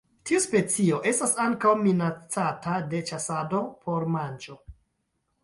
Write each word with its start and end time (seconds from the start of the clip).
Tiu 0.27 0.37
specio 0.43 0.95
estas 1.11 1.35
ankaŭ 1.43 1.73
minacata 1.81 2.79
de 2.95 3.03
ĉasado 3.11 3.61
por 3.85 4.09
manĝo. 4.19 4.59